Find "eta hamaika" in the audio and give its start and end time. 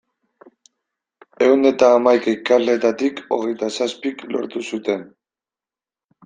1.71-2.33